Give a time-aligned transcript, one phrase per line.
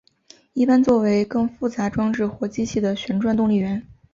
[0.53, 3.85] 一般作为更复杂装置或机器的旋转动力源。